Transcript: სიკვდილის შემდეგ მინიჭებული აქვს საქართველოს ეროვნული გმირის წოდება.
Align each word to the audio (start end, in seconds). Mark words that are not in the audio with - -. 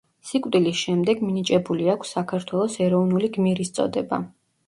სიკვდილის 0.27 0.77
შემდეგ 0.83 1.19
მინიჭებული 1.25 1.85
აქვს 1.93 2.15
საქართველოს 2.17 2.79
ეროვნული 2.87 3.31
გმირის 3.37 3.73
წოდება. 3.79 4.23